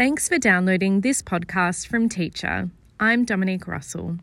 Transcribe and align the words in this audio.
Thanks 0.00 0.30
for 0.30 0.38
downloading 0.38 1.02
this 1.02 1.20
podcast 1.20 1.86
from 1.86 2.08
Teacher. 2.08 2.70
I'm 2.98 3.26
Dominique 3.26 3.66
Russell. 3.66 4.16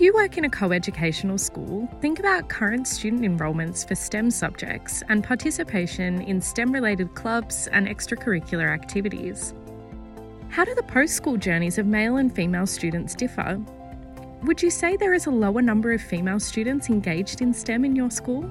If 0.00 0.04
you 0.04 0.14
work 0.14 0.38
in 0.38 0.46
a 0.46 0.48
co 0.48 0.72
educational 0.72 1.36
school, 1.36 1.86
think 2.00 2.20
about 2.20 2.48
current 2.48 2.88
student 2.88 3.22
enrolments 3.22 3.84
for 3.84 3.94
STEM 3.94 4.30
subjects 4.30 5.02
and 5.10 5.22
participation 5.22 6.22
in 6.22 6.40
STEM 6.40 6.72
related 6.72 7.14
clubs 7.14 7.66
and 7.66 7.86
extracurricular 7.86 8.72
activities. 8.72 9.52
How 10.48 10.64
do 10.64 10.74
the 10.74 10.84
post 10.84 11.16
school 11.16 11.36
journeys 11.36 11.76
of 11.76 11.84
male 11.84 12.16
and 12.16 12.34
female 12.34 12.64
students 12.64 13.14
differ? 13.14 13.60
Would 14.44 14.62
you 14.62 14.70
say 14.70 14.96
there 14.96 15.12
is 15.12 15.26
a 15.26 15.30
lower 15.30 15.60
number 15.60 15.92
of 15.92 16.00
female 16.00 16.40
students 16.40 16.88
engaged 16.88 17.42
in 17.42 17.52
STEM 17.52 17.84
in 17.84 17.94
your 17.94 18.10
school? 18.10 18.50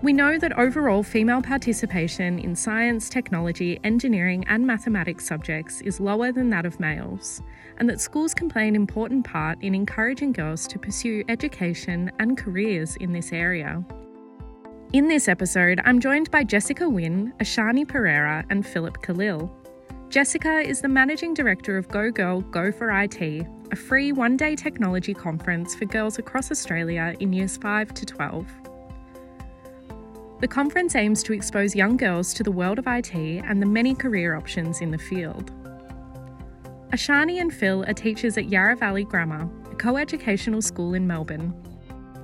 We 0.00 0.12
know 0.12 0.38
that 0.38 0.56
overall 0.56 1.02
female 1.02 1.42
participation 1.42 2.38
in 2.38 2.54
science, 2.54 3.08
technology, 3.08 3.80
engineering, 3.82 4.44
and 4.46 4.64
mathematics 4.64 5.26
subjects 5.26 5.80
is 5.80 5.98
lower 5.98 6.30
than 6.30 6.50
that 6.50 6.64
of 6.64 6.78
males, 6.78 7.42
and 7.78 7.90
that 7.90 8.00
schools 8.00 8.32
can 8.32 8.48
play 8.48 8.68
an 8.68 8.76
important 8.76 9.24
part 9.24 9.60
in 9.60 9.74
encouraging 9.74 10.32
girls 10.32 10.68
to 10.68 10.78
pursue 10.78 11.24
education 11.28 12.12
and 12.20 12.38
careers 12.38 12.94
in 12.96 13.12
this 13.12 13.32
area. 13.32 13.84
In 14.92 15.08
this 15.08 15.26
episode, 15.26 15.80
I'm 15.84 15.98
joined 15.98 16.30
by 16.30 16.44
Jessica 16.44 16.88
Wynn, 16.88 17.32
Ashani 17.40 17.86
Pereira, 17.86 18.44
and 18.50 18.64
Philip 18.64 19.02
Khalil. 19.02 19.52
Jessica 20.10 20.60
is 20.60 20.80
the 20.80 20.88
Managing 20.88 21.34
Director 21.34 21.76
of 21.76 21.88
Go 21.88 22.12
Girl 22.12 22.42
Go 22.42 22.70
for 22.70 22.92
IT, 22.92 23.20
a 23.72 23.76
free 23.76 24.12
one 24.12 24.36
day 24.36 24.54
technology 24.54 25.12
conference 25.12 25.74
for 25.74 25.86
girls 25.86 26.20
across 26.20 26.52
Australia 26.52 27.16
in 27.18 27.32
years 27.32 27.56
5 27.56 27.92
to 27.94 28.06
12. 28.06 28.67
The 30.40 30.46
conference 30.46 30.94
aims 30.94 31.24
to 31.24 31.32
expose 31.32 31.74
young 31.74 31.96
girls 31.96 32.32
to 32.34 32.44
the 32.44 32.52
world 32.52 32.78
of 32.78 32.86
IT 32.86 33.12
and 33.12 33.60
the 33.60 33.66
many 33.66 33.92
career 33.92 34.36
options 34.36 34.80
in 34.80 34.92
the 34.92 34.98
field. 34.98 35.50
Ashani 36.92 37.40
and 37.40 37.52
Phil 37.52 37.84
are 37.88 37.92
teachers 37.92 38.38
at 38.38 38.48
Yarra 38.48 38.76
Valley 38.76 39.02
Grammar, 39.02 39.50
a 39.70 39.74
co 39.74 39.96
educational 39.96 40.62
school 40.62 40.94
in 40.94 41.08
Melbourne. 41.08 41.52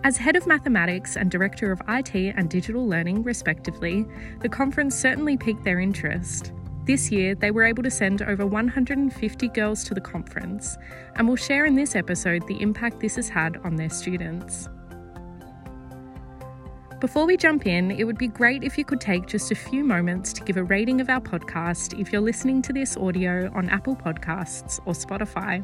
As 0.05 0.17
head 0.17 0.37
of 0.37 0.47
mathematics 0.47 1.17
and 1.17 1.29
director 1.29 1.73
of 1.73 1.83
IT 1.89 2.15
and 2.15 2.49
digital 2.49 2.87
learning, 2.87 3.25
respectively, 3.25 4.07
the 4.43 4.49
conference 4.49 4.95
certainly 4.95 5.37
piqued 5.37 5.65
their 5.65 5.81
interest. 5.81 6.53
This 6.85 7.11
year, 7.11 7.35
they 7.35 7.51
were 7.51 7.65
able 7.65 7.83
to 7.83 7.91
send 7.91 8.23
over 8.23 8.47
150 8.47 9.49
girls 9.49 9.83
to 9.85 9.95
the 9.95 10.01
conference 10.01 10.77
and 11.17 11.27
will 11.27 11.35
share 11.35 11.65
in 11.65 11.75
this 11.75 11.97
episode 11.97 12.47
the 12.47 12.61
impact 12.61 13.01
this 13.01 13.17
has 13.17 13.29
had 13.29 13.57
on 13.65 13.75
their 13.75 13.91
students. 13.91 14.69
Before 17.01 17.27
we 17.27 17.37
jump 17.37 17.67
in, 17.67 17.91
it 17.91 18.05
would 18.05 18.17
be 18.17 18.29
great 18.29 18.63
if 18.63 18.79
you 18.79 18.85
could 18.85 19.01
take 19.01 19.27
just 19.27 19.51
a 19.51 19.55
few 19.55 19.85
moments 19.85 20.33
to 20.33 20.43
give 20.43 20.57
a 20.57 20.65
rating 20.65 21.01
of 21.01 21.11
our 21.11 21.21
podcast 21.21 21.99
if 22.01 22.13
you're 22.13 22.23
listening 22.23 22.63
to 22.63 22.73
this 22.73 22.97
audio 22.97 23.51
on 23.55 23.69
Apple 23.69 23.97
Podcasts 23.97 24.81
or 24.87 24.95
Spotify. 24.95 25.63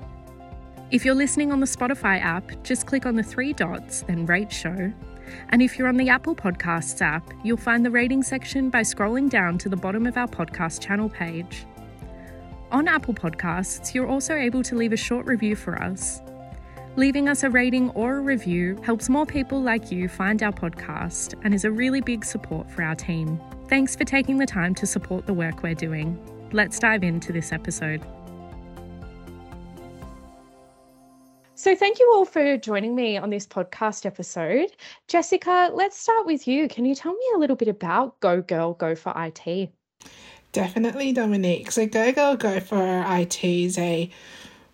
If 0.91 1.05
you're 1.05 1.15
listening 1.15 1.53
on 1.53 1.61
the 1.61 1.67
Spotify 1.67 2.21
app, 2.21 2.51
just 2.65 2.87
click 2.87 3.07
on 3.07 3.15
the 3.15 3.23
three 3.23 3.53
dots, 3.53 4.03
then 4.03 4.27
rate 4.27 4.53
show. 4.53 4.93
And 5.51 5.63
if 5.63 5.79
you're 5.79 5.89
on 5.89 5.97
the 5.97 6.09
Apple 6.09 6.35
Podcasts 6.35 7.01
app, 7.01 7.33
you'll 7.45 7.57
find 7.57 7.87
the 7.87 7.91
rating 7.91 8.25
section 8.25 8.69
by 8.69 8.83
scrolling 8.83 9.31
down 9.31 9.57
to 9.59 9.69
the 9.69 9.77
bottom 9.77 10.07
of 10.07 10.17
our 10.17 10.27
podcast 10.27 10.83
channel 10.83 11.09
page. 11.09 11.65
On 12.73 12.89
Apple 12.89 13.15
Podcasts, 13.15 13.95
you're 13.95 14.09
also 14.09 14.35
able 14.35 14.63
to 14.65 14.75
leave 14.75 14.93
a 14.93 14.97
short 14.97 15.27
review 15.27 15.55
for 15.55 15.81
us. 15.81 16.21
Leaving 16.97 17.29
us 17.29 17.45
a 17.45 17.51
rating 17.51 17.91
or 17.91 18.17
a 18.17 18.21
review 18.21 18.77
helps 18.83 19.09
more 19.09 19.25
people 19.25 19.63
like 19.63 19.93
you 19.93 20.09
find 20.09 20.43
our 20.43 20.51
podcast 20.51 21.35
and 21.45 21.55
is 21.55 21.65
a 21.65 21.71
really 21.71 22.01
big 22.01 22.25
support 22.25 22.69
for 22.69 22.83
our 22.83 22.97
team. 22.97 23.41
Thanks 23.69 23.95
for 23.95 24.05
taking 24.05 24.39
the 24.39 24.47
time 24.47 24.75
to 24.75 24.87
support 24.87 25.27
the 25.27 25.33
work 25.33 25.63
we're 25.63 25.75
doing. 25.75 26.19
Let's 26.53 26.81
dive 26.81 27.05
into 27.05 27.33
this 27.33 27.53
episode. 27.53 28.05
So, 31.55 31.77
thank 31.77 32.01
you 32.01 32.11
all 32.13 32.25
for 32.25 32.57
joining 32.57 32.97
me 32.97 33.19
on 33.19 33.31
this 33.31 33.47
podcast 33.47 34.05
episode. 34.05 34.73
Jessica, 35.07 35.71
let's 35.73 35.97
start 35.97 36.27
with 36.27 36.49
you. 36.49 36.67
Can 36.67 36.87
you 36.87 36.97
tell 36.97 37.13
me 37.13 37.25
a 37.37 37.39
little 37.39 37.55
bit 37.55 37.69
about 37.69 38.19
Go 38.19 38.43
Girl 38.43 38.75
Go 38.75 38.97
for 38.97 39.13
IT? 39.15 39.71
Definitely, 40.53 41.13
Dominique. 41.13 41.71
So, 41.71 41.87
Go 41.87 42.11
Girl 42.11 42.35
Go 42.35 42.59
for 42.59 43.05
IT 43.07 43.45
is 43.45 43.79
a 43.79 44.11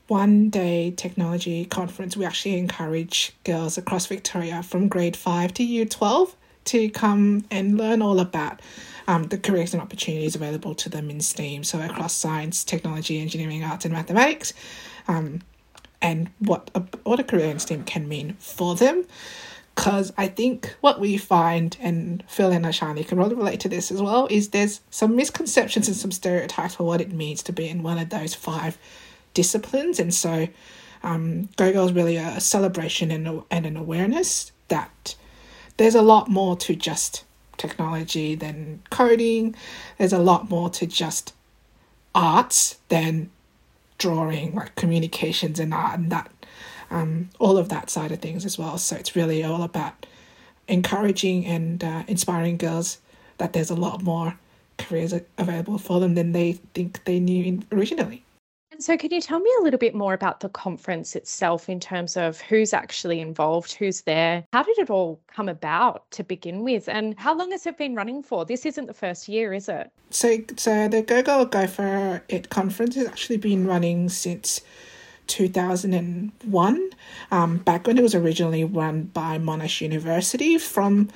one 0.08 0.50
day 0.50 0.92
technology 0.92 1.64
conference, 1.64 2.16
we 2.16 2.24
actually 2.24 2.58
encourage 2.58 3.34
girls 3.44 3.76
across 3.76 4.06
Victoria 4.06 4.62
from 4.62 4.88
grade 4.88 5.16
5 5.16 5.54
to 5.54 5.64
year 5.64 5.84
12 5.84 6.36
to 6.66 6.88
come 6.90 7.44
and 7.50 7.76
learn 7.76 8.02
all 8.02 8.20
about 8.20 8.60
um, 9.08 9.24
the 9.24 9.38
careers 9.38 9.72
and 9.72 9.82
opportunities 9.82 10.34
available 10.34 10.74
to 10.74 10.88
them 10.88 11.10
in 11.10 11.20
STEAM. 11.20 11.64
So, 11.64 11.80
across 11.80 12.12
science, 12.12 12.64
technology, 12.64 13.20
engineering, 13.20 13.64
arts, 13.64 13.84
and 13.84 13.94
mathematics, 13.94 14.52
um, 15.08 15.42
and 16.02 16.30
what 16.40 16.70
a, 16.74 16.80
what 17.04 17.20
a 17.20 17.24
career 17.24 17.46
in 17.46 17.58
STEAM 17.58 17.84
can 17.84 18.08
mean 18.08 18.34
for 18.38 18.74
them. 18.74 19.04
Because 19.74 20.12
I 20.16 20.26
think 20.28 20.74
what 20.80 20.98
we 20.98 21.18
find, 21.18 21.76
and 21.80 22.24
Phil 22.26 22.50
and 22.50 22.64
Ashani 22.64 23.06
can 23.06 23.18
really 23.18 23.34
relate 23.34 23.60
to 23.60 23.68
this 23.68 23.90
as 23.90 24.00
well, 24.00 24.26
is 24.30 24.48
there's 24.48 24.80
some 24.90 25.14
misconceptions 25.14 25.86
and 25.86 25.96
some 25.96 26.10
stereotypes 26.10 26.76
for 26.76 26.84
what 26.84 27.00
it 27.00 27.12
means 27.12 27.42
to 27.44 27.52
be 27.52 27.68
in 27.68 27.82
one 27.82 27.98
of 27.98 28.08
those 28.08 28.34
five 28.34 28.78
disciplines. 29.36 30.00
And 30.00 30.12
so 30.12 30.48
um, 31.02 31.48
Go 31.56 31.66
is 31.84 31.92
really 31.92 32.16
a 32.16 32.40
celebration 32.40 33.10
and, 33.10 33.28
a, 33.28 33.44
and 33.50 33.66
an 33.66 33.76
awareness 33.76 34.50
that 34.68 35.14
there's 35.76 35.94
a 35.94 36.02
lot 36.02 36.28
more 36.28 36.56
to 36.56 36.74
just 36.74 37.24
technology 37.58 38.34
than 38.34 38.82
coding. 38.90 39.54
There's 39.98 40.14
a 40.14 40.18
lot 40.18 40.48
more 40.48 40.70
to 40.70 40.86
just 40.86 41.34
arts 42.14 42.78
than 42.88 43.30
drawing, 43.98 44.54
like 44.54 44.74
communications 44.74 45.60
and 45.60 45.72
art 45.72 45.98
and 45.98 46.10
that, 46.10 46.30
um, 46.90 47.28
all 47.38 47.58
of 47.58 47.68
that 47.68 47.90
side 47.90 48.12
of 48.12 48.20
things 48.20 48.44
as 48.44 48.58
well. 48.58 48.78
So 48.78 48.96
it's 48.96 49.14
really 49.14 49.44
all 49.44 49.62
about 49.62 50.06
encouraging 50.66 51.44
and 51.46 51.84
uh, 51.84 52.02
inspiring 52.08 52.56
girls 52.56 52.98
that 53.38 53.52
there's 53.52 53.70
a 53.70 53.74
lot 53.74 54.02
more 54.02 54.38
careers 54.78 55.14
available 55.38 55.78
for 55.78 56.00
them 56.00 56.14
than 56.14 56.32
they 56.32 56.52
think 56.74 57.04
they 57.04 57.20
knew 57.20 57.62
originally. 57.70 58.25
So, 58.78 58.96
can 58.96 59.10
you 59.10 59.20
tell 59.20 59.40
me 59.40 59.50
a 59.60 59.62
little 59.62 59.78
bit 59.78 59.94
more 59.94 60.12
about 60.12 60.40
the 60.40 60.48
conference 60.48 61.16
itself 61.16 61.68
in 61.68 61.80
terms 61.80 62.16
of 62.16 62.40
who's 62.40 62.74
actually 62.74 63.20
involved, 63.20 63.72
who's 63.72 64.02
there? 64.02 64.44
How 64.52 64.62
did 64.62 64.78
it 64.78 64.90
all 64.90 65.20
come 65.32 65.48
about 65.48 66.10
to 66.12 66.24
begin 66.24 66.62
with? 66.62 66.88
And 66.88 67.18
how 67.18 67.34
long 67.34 67.52
has 67.52 67.66
it 67.66 67.78
been 67.78 67.94
running 67.94 68.22
for? 68.22 68.44
This 68.44 68.66
isn't 68.66 68.86
the 68.86 68.94
first 68.94 69.28
year, 69.28 69.54
is 69.54 69.68
it? 69.68 69.90
So, 70.10 70.38
so 70.56 70.88
the 70.88 71.02
Go 71.02 71.22
Go 71.22 71.44
Go 71.46 71.66
for 71.66 72.22
It 72.28 72.50
conference 72.50 72.96
has 72.96 73.06
actually 73.06 73.38
been 73.38 73.66
running 73.66 74.08
since 74.08 74.60
2001, 75.26 76.90
um, 77.30 77.58
back 77.58 77.86
when 77.86 77.98
it 77.98 78.02
was 78.02 78.14
originally 78.14 78.64
run 78.64 79.04
by 79.04 79.38
Monash 79.38 79.80
University 79.80 80.58
from 80.58 81.08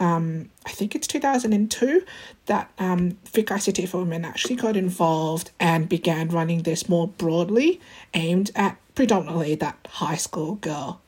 um, 0.00 0.50
I 0.66 0.70
think 0.70 0.94
it's 0.94 1.06
2002 1.06 2.04
that 2.46 2.70
um, 2.78 3.16
Vic 3.32 3.46
ICT 3.46 3.88
for 3.88 3.98
Women 3.98 4.24
actually 4.24 4.56
got 4.56 4.76
involved 4.76 5.50
and 5.60 5.88
began 5.88 6.28
running 6.28 6.62
this 6.62 6.88
more 6.88 7.08
broadly, 7.08 7.80
aimed 8.12 8.50
at 8.54 8.76
predominantly 8.94 9.54
that 9.56 9.88
high 9.90 10.16
school 10.16 10.56
girl 10.56 11.00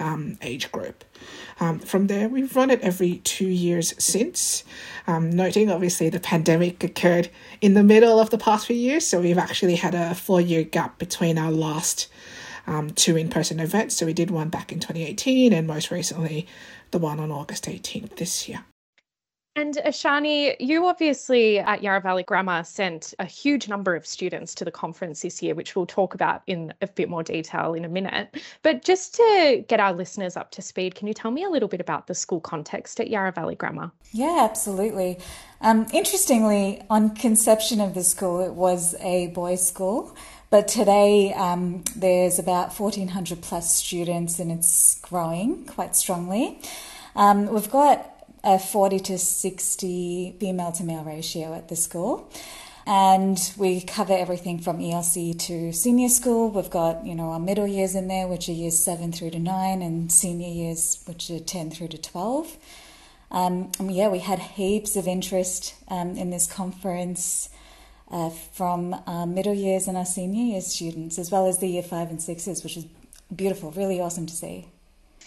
um, 0.00 0.38
age 0.42 0.70
group. 0.70 1.04
Um, 1.60 1.80
from 1.80 2.06
there, 2.06 2.28
we've 2.28 2.54
run 2.54 2.70
it 2.70 2.80
every 2.82 3.16
two 3.18 3.48
years 3.48 3.94
since, 3.98 4.62
um, 5.06 5.30
noting 5.30 5.70
obviously 5.70 6.08
the 6.08 6.20
pandemic 6.20 6.84
occurred 6.84 7.28
in 7.60 7.74
the 7.74 7.82
middle 7.82 8.20
of 8.20 8.30
the 8.30 8.38
past 8.38 8.66
few 8.66 8.76
years, 8.76 9.06
so 9.06 9.20
we've 9.20 9.38
actually 9.38 9.74
had 9.74 9.94
a 9.94 10.14
four 10.14 10.40
year 10.40 10.62
gap 10.62 10.98
between 10.98 11.36
our 11.36 11.50
last 11.50 12.08
um, 12.68 12.90
two 12.90 13.16
in 13.16 13.28
person 13.28 13.58
events. 13.58 13.96
So 13.96 14.06
we 14.06 14.12
did 14.12 14.30
one 14.30 14.50
back 14.50 14.70
in 14.70 14.78
2018, 14.78 15.52
and 15.52 15.66
most 15.66 15.90
recently, 15.90 16.46
the 16.90 16.98
one 16.98 17.20
on 17.20 17.30
August 17.30 17.64
18th 17.64 18.16
this 18.16 18.48
year. 18.48 18.64
And 19.58 19.74
Ashani, 19.84 20.54
you 20.60 20.86
obviously 20.86 21.58
at 21.58 21.82
Yarra 21.82 22.00
Valley 22.00 22.22
Grammar 22.22 22.62
sent 22.62 23.12
a 23.18 23.24
huge 23.24 23.66
number 23.66 23.96
of 23.96 24.06
students 24.06 24.54
to 24.54 24.64
the 24.64 24.70
conference 24.70 25.22
this 25.22 25.42
year, 25.42 25.56
which 25.56 25.74
we'll 25.74 25.84
talk 25.84 26.14
about 26.14 26.42
in 26.46 26.72
a 26.80 26.86
bit 26.86 27.08
more 27.08 27.24
detail 27.24 27.74
in 27.74 27.84
a 27.84 27.88
minute. 27.88 28.36
But 28.62 28.84
just 28.84 29.16
to 29.16 29.64
get 29.66 29.80
our 29.80 29.92
listeners 29.92 30.36
up 30.36 30.52
to 30.52 30.62
speed, 30.62 30.94
can 30.94 31.08
you 31.08 31.14
tell 31.14 31.32
me 31.32 31.42
a 31.42 31.50
little 31.50 31.68
bit 31.68 31.80
about 31.80 32.06
the 32.06 32.14
school 32.14 32.40
context 32.40 33.00
at 33.00 33.10
Yarra 33.10 33.32
Valley 33.32 33.56
Grammar? 33.56 33.90
Yeah, 34.12 34.46
absolutely. 34.48 35.18
Um, 35.60 35.88
interestingly, 35.92 36.80
on 36.88 37.16
conception 37.16 37.80
of 37.80 37.94
the 37.94 38.04
school, 38.04 38.40
it 38.40 38.54
was 38.54 38.94
a 39.00 39.26
boys' 39.28 39.66
school. 39.66 40.16
But 40.50 40.66
today 40.66 41.34
um, 41.34 41.84
there's 41.94 42.38
about 42.38 42.78
1,400 42.78 43.42
plus 43.42 43.76
students 43.76 44.38
and 44.38 44.50
it's 44.50 44.98
growing 45.02 45.66
quite 45.66 45.94
strongly. 45.94 46.58
Um, 47.14 47.52
we've 47.52 47.70
got 47.70 48.10
a 48.42 48.58
40 48.58 48.98
to 49.00 49.18
60 49.18 50.36
female 50.40 50.72
to 50.72 50.84
male 50.84 51.04
ratio 51.04 51.52
at 51.52 51.68
the 51.68 51.76
school. 51.76 52.32
And 52.86 53.38
we 53.58 53.82
cover 53.82 54.14
everything 54.14 54.58
from 54.58 54.78
ELC 54.78 55.38
to 55.40 55.74
senior 55.74 56.08
school. 56.08 56.50
We've 56.50 56.70
got, 56.70 57.04
you 57.04 57.14
know, 57.14 57.32
our 57.32 57.38
middle 57.38 57.66
years 57.66 57.94
in 57.94 58.08
there, 58.08 58.26
which 58.26 58.48
are 58.48 58.52
years 58.52 58.78
seven 58.78 59.12
through 59.12 59.32
to 59.32 59.38
nine, 59.38 59.82
and 59.82 60.10
senior 60.10 60.48
years, 60.48 61.02
which 61.04 61.30
are 61.30 61.40
10 61.40 61.70
through 61.70 61.88
to 61.88 61.98
12. 61.98 62.56
Um, 63.30 63.70
yeah, 63.82 64.08
we 64.08 64.20
had 64.20 64.38
heaps 64.38 64.96
of 64.96 65.06
interest 65.06 65.74
um, 65.88 66.16
in 66.16 66.30
this 66.30 66.46
conference 66.46 67.50
uh, 68.10 68.30
from 68.30 68.94
our 69.06 69.26
middle 69.26 69.54
years 69.54 69.88
and 69.88 69.96
our 69.96 70.06
senior 70.06 70.52
year 70.52 70.60
students, 70.60 71.18
as 71.18 71.30
well 71.30 71.46
as 71.46 71.58
the 71.58 71.68
year 71.68 71.82
five 71.82 72.10
and 72.10 72.20
sixes, 72.20 72.62
which 72.62 72.76
is 72.76 72.86
beautiful, 73.34 73.70
really 73.72 74.00
awesome 74.00 74.26
to 74.26 74.34
see. 74.34 74.66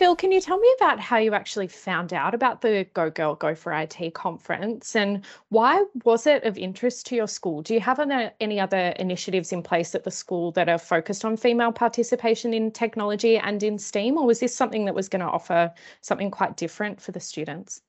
Phil, 0.01 0.16
can 0.16 0.31
you 0.31 0.42
tell 0.42 0.57
me 0.57 0.74
about 0.78 1.00
how 1.00 1.18
you 1.18 1.36
actually 1.36 1.68
found 1.68 2.12
out 2.12 2.33
about 2.33 2.62
the 2.62 2.88
Go 2.95 3.12
Girl 3.12 3.36
Go 3.36 3.54
for 3.54 3.72
IT 3.72 4.16
conference 4.16 4.95
and 4.95 5.24
why 5.50 5.83
was 6.06 6.25
it 6.25 6.44
of 6.44 6.57
interest 6.57 7.06
to 7.07 7.16
your 7.16 7.28
school? 7.28 7.62
Do 7.62 7.75
you 7.75 7.80
have 7.81 8.00
any 8.39 8.60
other 8.60 8.95
initiatives 8.98 9.51
in 9.51 9.62
place 9.62 9.94
at 9.94 10.04
the 10.04 10.10
school 10.10 10.54
that 10.54 10.69
are 10.69 10.80
focused 10.80 11.24
on 11.24 11.38
female 11.38 11.72
participation 11.72 12.51
in 12.51 12.72
technology 12.72 13.38
and 13.38 13.62
in 13.62 13.78
STEAM, 13.78 14.18
or 14.18 14.25
was 14.25 14.39
this 14.39 14.56
something 14.56 14.86
that 14.86 14.95
was 14.95 15.07
going 15.07 15.19
to 15.19 15.28
offer 15.28 15.72
something 16.00 16.31
quite 16.31 16.57
different 16.57 17.00
for 17.00 17.12
the 17.12 17.19
students? 17.19 17.81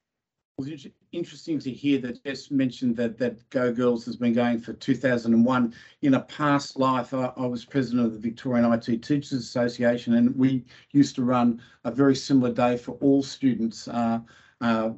It's 0.58 0.86
interesting 1.12 1.58
to 1.60 1.72
hear 1.72 1.98
that 2.02 2.22
Jess 2.24 2.50
mentioned 2.50 2.94
that 2.96 3.16
that 3.18 3.48
Go 3.48 3.72
Girls 3.72 4.04
has 4.04 4.16
been 4.16 4.34
going 4.34 4.60
for 4.60 4.74
2001. 4.74 5.74
In 6.02 6.14
a 6.14 6.20
past 6.20 6.78
life, 6.78 7.14
I, 7.14 7.32
I, 7.36 7.46
was 7.46 7.64
president 7.64 8.04
of 8.04 8.12
the 8.12 8.18
Victorian 8.18 8.70
IT 8.70 9.02
Teachers 9.02 9.32
Association, 9.32 10.14
and 10.14 10.36
we 10.36 10.64
used 10.92 11.16
to 11.16 11.24
run 11.24 11.60
a 11.84 11.90
very 11.90 12.14
similar 12.14 12.52
day 12.52 12.76
for 12.76 12.92
all 13.00 13.22
students. 13.22 13.88
Uh, 13.88 14.20
uh, 14.60 14.92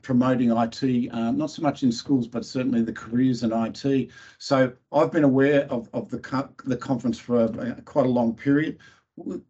promoting 0.00 0.50
IT, 0.50 1.10
uh, 1.12 1.30
not 1.32 1.50
so 1.50 1.60
much 1.60 1.82
in 1.82 1.92
schools, 1.92 2.26
but 2.26 2.46
certainly 2.46 2.80
the 2.80 2.94
careers 2.94 3.42
in 3.42 3.52
IT. 3.52 4.08
So 4.38 4.72
I've 4.90 5.12
been 5.12 5.24
aware 5.24 5.64
of, 5.64 5.90
of 5.92 6.08
the, 6.08 6.18
co 6.18 6.48
the 6.64 6.78
conference 6.78 7.18
for 7.18 7.44
a, 7.44 7.82
quite 7.82 8.06
a 8.06 8.08
long 8.08 8.34
period. 8.34 8.78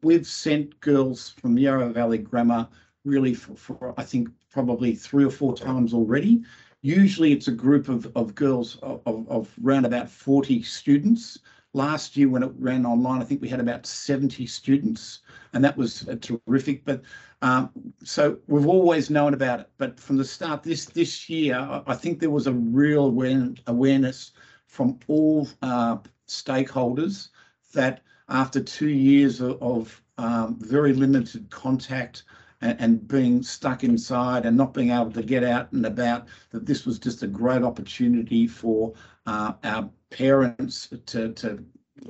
We've 0.02 0.26
sent 0.26 0.80
girls 0.80 1.28
from 1.40 1.56
Yarra 1.56 1.90
Valley 1.90 2.18
Grammar 2.18 2.66
really 3.04 3.34
for, 3.34 3.54
for, 3.54 3.94
I 3.96 4.04
think 4.04 4.28
probably 4.50 4.94
three 4.94 5.24
or 5.24 5.30
four 5.30 5.56
times 5.56 5.92
already. 5.92 6.42
Usually 6.82 7.32
it's 7.32 7.48
a 7.48 7.52
group 7.52 7.88
of, 7.88 8.10
of 8.16 8.34
girls 8.34 8.76
of, 8.82 9.00
of, 9.06 9.28
of 9.28 9.54
around 9.64 9.84
about 9.84 10.08
40 10.08 10.62
students. 10.62 11.38
Last 11.74 12.16
year 12.16 12.28
when 12.28 12.42
it 12.42 12.52
ran 12.58 12.84
online, 12.84 13.22
I 13.22 13.24
think 13.24 13.40
we 13.40 13.48
had 13.48 13.60
about 13.60 13.86
70 13.86 14.46
students 14.46 15.20
and 15.52 15.64
that 15.64 15.76
was 15.76 16.08
terrific. 16.20 16.84
But 16.84 17.02
um, 17.40 17.70
so 18.04 18.38
we've 18.46 18.66
always 18.66 19.10
known 19.10 19.34
about 19.34 19.60
it, 19.60 19.70
but 19.78 19.98
from 19.98 20.16
the 20.16 20.24
start 20.24 20.62
this 20.62 20.84
this 20.86 21.28
year, 21.28 21.82
I 21.86 21.94
think 21.94 22.20
there 22.20 22.30
was 22.30 22.46
a 22.46 22.52
real 22.52 23.06
awareness 23.66 24.32
from 24.66 24.98
all 25.08 25.48
uh, 25.62 25.98
stakeholders 26.28 27.28
that 27.74 28.02
after 28.28 28.62
two 28.62 28.88
years 28.88 29.40
of, 29.40 29.60
of 29.62 30.02
um, 30.18 30.56
very 30.60 30.92
limited 30.92 31.50
contact 31.50 32.24
and, 32.62 32.80
and 32.80 33.08
being 33.08 33.42
stuck 33.42 33.84
inside 33.84 34.46
and 34.46 34.56
not 34.56 34.72
being 34.72 34.90
able 34.90 35.12
to 35.12 35.22
get 35.22 35.44
out 35.44 35.70
and 35.72 35.84
about, 35.84 36.28
that 36.50 36.64
this 36.64 36.86
was 36.86 36.98
just 36.98 37.22
a 37.22 37.26
great 37.26 37.62
opportunity 37.62 38.46
for 38.46 38.94
uh, 39.26 39.52
our 39.64 39.90
parents 40.10 40.88
to, 41.06 41.32
to 41.32 41.62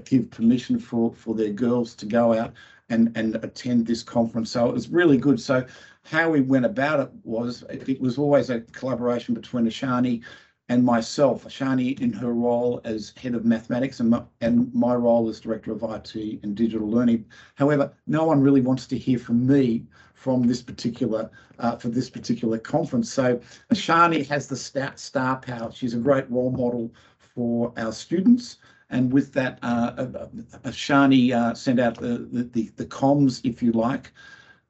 give 0.04 0.30
permission 0.30 0.78
for, 0.78 1.12
for 1.14 1.34
their 1.34 1.52
girls 1.52 1.94
to 1.94 2.06
go 2.06 2.32
out 2.32 2.52
and, 2.88 3.16
and 3.16 3.36
attend 3.36 3.86
this 3.86 4.02
conference. 4.02 4.50
So 4.50 4.68
it 4.68 4.72
was 4.72 4.88
really 4.88 5.16
good. 5.16 5.40
So 5.40 5.66
how 6.04 6.30
we 6.30 6.40
went 6.40 6.66
about 6.66 7.00
it 7.00 7.10
was 7.24 7.64
it 7.70 8.00
was 8.00 8.18
always 8.18 8.50
a 8.50 8.60
collaboration 8.60 9.34
between 9.34 9.66
Ashani 9.66 10.22
and 10.68 10.84
myself, 10.84 11.44
Ashani 11.44 12.00
in 12.00 12.12
her 12.12 12.32
role 12.32 12.80
as 12.84 13.12
head 13.16 13.34
of 13.34 13.44
mathematics 13.44 14.00
and 14.00 14.10
my, 14.10 14.22
and 14.40 14.72
my 14.74 14.94
role 14.94 15.28
as 15.28 15.40
director 15.40 15.72
of 15.72 15.82
IT 15.82 16.14
and 16.42 16.54
digital 16.54 16.88
learning. 16.88 17.24
However, 17.54 17.92
no 18.06 18.24
one 18.24 18.40
really 18.40 18.60
wants 18.60 18.86
to 18.88 18.98
hear 18.98 19.18
from 19.18 19.46
me 19.46 19.84
from 20.22 20.46
this 20.46 20.62
particular 20.62 21.28
uh, 21.58 21.76
for 21.76 21.88
this 21.88 22.08
particular 22.08 22.56
conference. 22.56 23.12
So 23.12 23.40
Ashani 23.72 24.24
has 24.28 24.46
the 24.46 24.56
star, 24.56 24.92
star 24.94 25.36
power. 25.36 25.72
She's 25.72 25.94
a 25.94 25.98
great 25.98 26.30
role 26.30 26.52
model 26.52 26.92
for 27.18 27.72
our 27.76 27.92
students. 27.92 28.58
And 28.90 29.12
with 29.12 29.32
that, 29.32 29.58
uh, 29.62 29.92
uh 29.96 30.26
Ashani 30.64 31.32
uh, 31.32 31.54
sent 31.54 31.80
out 31.80 31.98
the, 31.98 32.28
the, 32.52 32.70
the 32.76 32.86
comms, 32.86 33.40
if 33.42 33.62
you 33.62 33.72
like. 33.72 34.12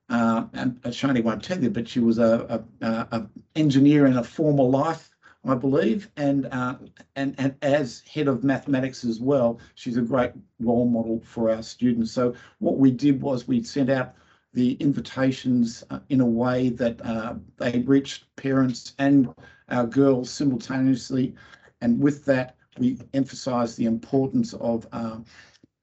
Uh, 0.08 0.46
and 0.54 0.80
Ashani 0.82 1.22
won't 1.22 1.42
tell 1.42 1.62
you, 1.62 1.70
but 1.70 1.86
she 1.86 2.00
was 2.00 2.18
a, 2.18 2.64
a, 2.80 2.86
a 2.88 3.26
engineer 3.54 4.06
in 4.06 4.16
a 4.16 4.24
former 4.24 4.64
life 4.64 5.10
I 5.44 5.56
believe, 5.56 6.08
and 6.16 6.46
uh, 6.52 6.76
and 7.16 7.34
and 7.36 7.56
as 7.62 8.02
head 8.02 8.28
of 8.28 8.44
mathematics 8.44 9.04
as 9.04 9.18
well, 9.18 9.58
she's 9.74 9.96
a 9.96 10.00
great 10.00 10.30
role 10.60 10.88
model 10.88 11.20
for 11.24 11.50
our 11.50 11.64
students. 11.64 12.12
So 12.12 12.34
what 12.60 12.78
we 12.78 12.92
did 12.92 13.20
was 13.20 13.48
we 13.48 13.64
sent 13.64 13.90
out 13.90 14.14
the 14.54 14.72
invitations 14.74 15.82
uh, 15.90 16.00
in 16.08 16.20
a 16.20 16.26
way 16.26 16.68
that 16.68 17.04
uh, 17.04 17.34
they 17.56 17.80
reached 17.80 18.24
parents 18.36 18.94
and 18.98 19.32
our 19.70 19.86
girls 19.86 20.30
simultaneously, 20.30 21.34
and 21.80 22.00
with 22.00 22.24
that 22.26 22.56
we 22.78 22.98
emphasised 23.14 23.76
the 23.76 23.86
importance 23.86 24.54
of. 24.54 24.86
Uh, 24.92 25.18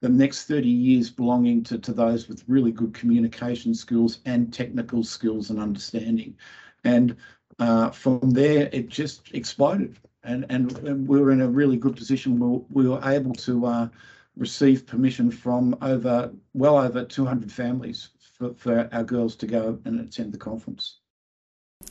the 0.01 0.07
next 0.07 0.45
30 0.45 0.69
years 0.69 1.09
belonging 1.09 1.61
to, 1.61 1.77
to 1.77 1.91
those 1.91 2.29
with 2.29 2.45
really 2.47 2.71
good 2.71 2.93
communication 2.93 3.75
skills 3.75 4.19
and 4.25 4.53
technical 4.53 5.03
skills 5.03 5.49
and 5.49 5.59
understanding. 5.59 6.37
And 6.85 7.17
uh, 7.59 7.89
from 7.89 8.31
there, 8.31 8.69
it 8.71 8.87
just 8.87 9.33
exploded. 9.33 9.97
And, 10.23 10.45
and, 10.49 11.07
we 11.07 11.19
were 11.19 11.31
in 11.31 11.41
a 11.41 11.49
really 11.49 11.75
good 11.75 11.97
position. 11.97 12.39
We, 12.39 12.83
we 12.83 12.89
were 12.89 13.01
able 13.03 13.33
to 13.33 13.65
uh, 13.65 13.89
receive 14.37 14.87
permission 14.87 15.31
from 15.31 15.77
over 15.81 16.31
well 16.53 16.77
over 16.77 17.03
200 17.03 17.51
families 17.51 18.09
for, 18.39 18.53
for 18.53 18.89
our 18.91 19.03
girls 19.03 19.35
to 19.37 19.47
go 19.47 19.79
and 19.85 19.99
attend 19.99 20.33
the 20.33 20.37
conference. 20.37 20.99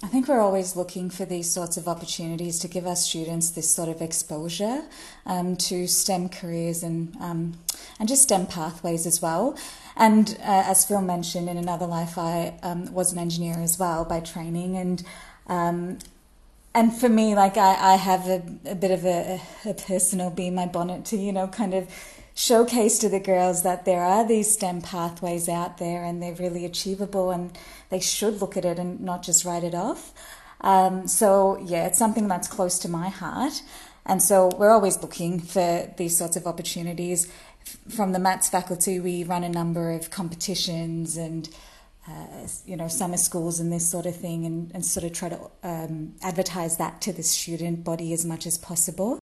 I 0.03 0.06
think 0.06 0.29
we're 0.29 0.41
always 0.41 0.77
looking 0.77 1.09
for 1.09 1.25
these 1.25 1.50
sorts 1.50 1.77
of 1.77 1.89
opportunities 1.89 2.59
to 2.59 2.69
give 2.69 2.87
our 2.87 2.97
students 2.97 3.50
this 3.50 3.71
sort 3.71 3.89
of 3.89 4.03
exposure 4.03 4.83
um, 5.25 5.56
to 5.56 5.87
STEM 5.87 6.29
careers 6.29 6.83
and 6.83 7.17
um, 7.21 7.55
and 7.99 8.09
just 8.09 8.23
STEM 8.25 8.47
pathways 8.47 9.06
as 9.06 9.23
well. 9.23 9.56
And 9.97 10.37
uh, 10.41 10.65
as 10.67 10.85
Phil 10.85 11.00
mentioned, 11.00 11.49
in 11.49 11.56
another 11.56 11.87
life, 11.87 12.19
I 12.19 12.55
um, 12.62 12.93
was 12.93 13.12
an 13.12 13.19
engineer 13.19 13.59
as 13.59 13.79
well 13.79 14.05
by 14.05 14.21
training, 14.21 14.77
and 14.77 15.03
um, 15.47 15.99
and 16.75 16.95
for 16.95 17.09
me, 17.09 17.35
like 17.35 17.56
I, 17.56 17.95
I 17.95 17.97
have 17.97 18.29
a, 18.29 18.43
a 18.67 18.75
bit 18.75 18.90
of 18.90 19.05
a, 19.05 19.40
a 19.64 19.75
personal 19.75 20.31
be 20.31 20.50
my 20.50 20.67
bonnet 20.67 21.07
to, 21.07 21.17
you 21.17 21.33
know, 21.33 21.49
kind 21.49 21.75
of 21.75 21.88
showcase 22.38 23.00
to 23.00 23.09
the 23.09 23.18
girls 23.18 23.64
that 23.64 23.85
there 23.85 24.00
are 24.00 24.25
these 24.25 24.52
STEM 24.52 24.80
pathways 24.80 25.49
out 25.49 25.78
there 25.78 26.04
and 26.04 26.23
they're 26.23 26.37
really 26.37 26.64
achievable 26.64 27.33
and 27.33 27.59
they 27.90 27.99
should 27.99 28.40
look 28.40 28.57
at 28.57 28.64
it 28.64 28.78
and 28.78 29.00
not 29.00 29.25
just 29.25 29.45
write 29.45 29.64
it 29.64 29.75
off. 29.75 30.14
Um, 30.61 31.09
so, 31.09 31.59
yeah, 31.66 31.88
it's 31.88 31.99
something 31.99 32.28
that's 32.28 32.47
close 32.47 32.78
to 32.78 32.88
my 32.88 33.09
heart. 33.09 33.61
And 34.07 34.23
so 34.23 34.52
we're 34.57 34.71
always 34.71 35.02
looking 35.02 35.40
for 35.40 35.92
these 35.97 36.16
sorts 36.16 36.37
of 36.37 36.47
opportunities. 36.47 37.26
From 37.88 38.12
the 38.12 38.21
MATS 38.21 38.49
faculty, 38.49 39.00
we 39.00 39.25
run 39.25 39.42
a 39.42 39.49
number 39.49 39.90
of 39.90 40.12
competitions 40.12 41.16
and 41.16 41.49
uh, 42.09 42.47
you 42.64 42.76
know, 42.76 42.87
summer 42.87 43.16
schools 43.16 43.59
and 43.59 43.73
this 43.73 43.90
sort 43.90 44.07
of 44.07 44.16
thing, 44.16 44.47
and, 44.47 44.71
and 44.73 44.87
sort 44.87 45.04
of 45.04 45.12
try 45.12 45.28
to 45.28 45.38
um, 45.62 46.14
advertise 46.23 46.78
that 46.78 47.02
to 47.02 47.12
the 47.12 47.23
student 47.23 47.85
body 47.85 48.14
as 48.14 48.25
much 48.25 48.47
as 48.47 48.57
possible. 48.57 49.18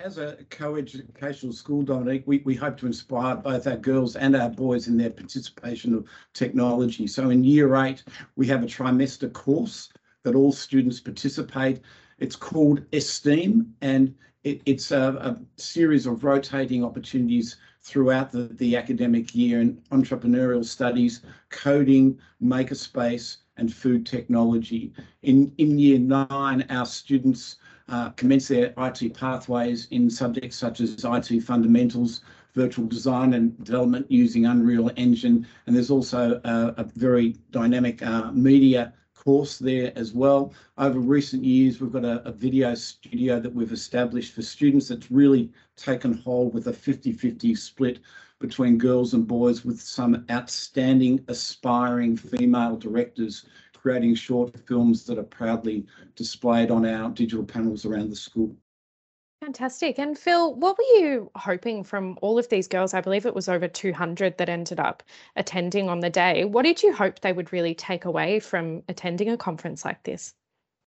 As 0.00 0.16
a 0.16 0.36
co-educational 0.50 1.52
school, 1.52 1.82
Dominique, 1.82 2.22
we, 2.24 2.38
we 2.44 2.54
hope 2.54 2.76
to 2.78 2.86
inspire 2.86 3.34
both 3.34 3.66
our 3.66 3.76
girls 3.76 4.14
and 4.14 4.36
our 4.36 4.48
boys 4.48 4.86
in 4.86 4.96
their 4.96 5.10
participation 5.10 5.92
of 5.92 6.06
technology. 6.34 7.08
So 7.08 7.30
in 7.30 7.42
year 7.42 7.74
eight, 7.74 8.04
we 8.36 8.46
have 8.46 8.62
a 8.62 8.66
trimester 8.66 9.32
course 9.32 9.88
that 10.22 10.36
all 10.36 10.52
students 10.52 11.00
participate. 11.00 11.80
It's 12.18 12.36
called 12.36 12.84
Esteem, 12.92 13.74
and 13.80 14.14
it, 14.44 14.62
it's 14.66 14.92
a, 14.92 15.16
a 15.20 15.60
series 15.60 16.06
of 16.06 16.22
rotating 16.22 16.84
opportunities 16.84 17.56
throughout 17.82 18.30
the, 18.30 18.44
the 18.52 18.76
academic 18.76 19.34
year 19.34 19.60
in 19.60 19.82
entrepreneurial 19.90 20.64
studies, 20.64 21.22
coding, 21.50 22.16
makerspace, 22.40 23.38
and 23.56 23.74
food 23.74 24.06
technology. 24.06 24.92
In, 25.22 25.52
in 25.58 25.76
year 25.76 25.98
nine, 25.98 26.64
our 26.70 26.86
students 26.86 27.56
uh, 27.88 28.10
commence 28.10 28.48
their 28.48 28.74
IT 28.78 29.14
pathways 29.14 29.88
in 29.90 30.10
subjects 30.10 30.56
such 30.56 30.80
as 30.80 31.04
IT 31.04 31.40
fundamentals, 31.40 32.22
virtual 32.54 32.86
design 32.86 33.34
and 33.34 33.62
development 33.64 34.10
using 34.10 34.46
Unreal 34.46 34.90
Engine, 34.96 35.46
and 35.66 35.76
there's 35.76 35.90
also 35.90 36.40
a, 36.44 36.74
a 36.76 36.84
very 36.94 37.36
dynamic 37.50 38.02
uh, 38.02 38.30
media 38.32 38.92
course 39.14 39.58
there 39.58 39.92
as 39.96 40.12
well. 40.12 40.54
Over 40.78 41.00
recent 41.00 41.44
years, 41.44 41.80
we've 41.80 41.92
got 41.92 42.04
a, 42.04 42.26
a, 42.26 42.32
video 42.32 42.74
studio 42.74 43.40
that 43.40 43.52
we've 43.52 43.72
established 43.72 44.32
for 44.34 44.42
students 44.42 44.88
that's 44.88 45.10
really 45.10 45.50
taken 45.76 46.14
hold 46.14 46.54
with 46.54 46.68
a 46.68 46.72
50-50 46.72 47.58
split 47.58 47.98
between 48.38 48.78
girls 48.78 49.14
and 49.14 49.26
boys 49.26 49.64
with 49.64 49.80
some 49.80 50.24
outstanding 50.30 51.24
aspiring 51.28 52.16
female 52.16 52.76
directors 52.76 53.44
creating 53.80 54.14
short 54.14 54.58
films 54.66 55.06
that 55.06 55.18
are 55.18 55.24
proudly 55.24 55.86
displayed 56.16 56.70
on 56.70 56.84
our 56.84 57.10
digital 57.10 57.44
panels 57.44 57.84
around 57.84 58.10
the 58.10 58.16
school. 58.16 58.56
Fantastic. 59.40 59.98
And 60.00 60.18
Phil, 60.18 60.54
what 60.56 60.76
were 60.76 61.00
you 61.00 61.30
hoping 61.36 61.84
from 61.84 62.18
all 62.20 62.38
of 62.38 62.48
these 62.48 62.66
girls? 62.66 62.92
I 62.92 63.00
believe 63.00 63.24
it 63.24 63.36
was 63.36 63.48
over 63.48 63.68
200 63.68 64.36
that 64.36 64.48
ended 64.48 64.80
up 64.80 65.04
attending 65.36 65.88
on 65.88 66.00
the 66.00 66.10
day. 66.10 66.44
What 66.44 66.64
did 66.64 66.82
you 66.82 66.92
hope 66.92 67.20
they 67.20 67.32
would 67.32 67.52
really 67.52 67.74
take 67.74 68.04
away 68.04 68.40
from 68.40 68.82
attending 68.88 69.28
a 69.28 69.36
conference 69.36 69.84
like 69.84 70.02
this? 70.02 70.34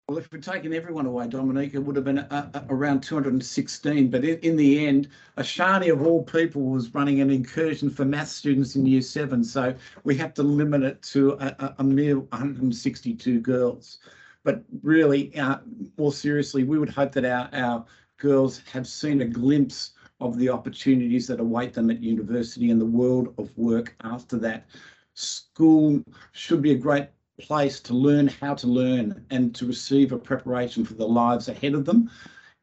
Well, 0.08 0.20
if 0.20 0.32
we'd 0.32 0.44
taken 0.44 0.72
everyone 0.72 1.08
away, 1.08 1.28
Dominique, 1.28 1.74
it 1.74 1.80
would 1.80 1.96
have 1.96 2.06
been 2.06 2.20
a, 2.20 2.52
a, 2.54 2.64
around 2.70 3.02
216. 3.02 4.12
But 4.12 4.24
in, 4.24 4.38
in, 4.42 4.56
the 4.56 4.86
end, 4.86 5.08
Ashani 5.40 5.92
of 5.92 6.06
all 6.06 6.22
people 6.22 6.62
was 6.62 6.94
running 6.94 7.22
an 7.22 7.32
incursion 7.32 7.90
for 7.90 8.06
math 8.06 8.28
students 8.28 8.76
in 8.76 8.86
year 8.86 9.02
seven. 9.02 9.44
So 9.44 9.74
we 10.04 10.16
had 10.16 10.36
to 10.36 10.44
limit 10.44 10.84
it 10.84 11.02
to 11.14 11.32
a, 11.40 11.74
a 11.80 11.84
mere 11.84 12.20
162 12.20 13.40
girls. 13.40 13.98
But 14.44 14.64
really, 14.84 15.36
uh, 15.40 15.58
more 15.98 16.14
seriously, 16.14 16.64
we 16.64 16.78
would 16.78 16.90
hope 16.90 17.12
that 17.14 17.26
our, 17.26 17.50
our 17.54 17.84
girls 18.18 18.62
have 18.72 18.86
seen 18.86 19.22
a 19.22 19.26
glimpse 19.26 19.94
of 20.22 20.38
the 20.38 20.50
opportunities 20.50 21.26
that 21.28 21.40
await 21.40 21.74
them 21.74 21.90
at 21.90 22.04
university 22.04 22.70
and 22.70 22.80
the 22.80 22.86
world 22.86 23.34
of 23.40 23.58
work 23.58 23.96
after 24.04 24.38
that. 24.38 24.68
School 25.16 26.04
should 26.32 26.62
be 26.62 26.74
a 26.74 26.78
great 26.78 27.08
place 27.40 27.80
to 27.82 27.94
learn 27.94 28.28
how 28.28 28.54
to 28.56 28.68
learn 28.68 29.26
and 29.30 29.54
to 29.56 29.66
receive 29.66 30.12
a 30.12 30.18
preparation 30.18 30.86
for 30.86 30.94
the 30.94 31.08
lives 31.08 31.48
ahead 31.48 31.74
of 31.74 31.86
them. 31.86 32.10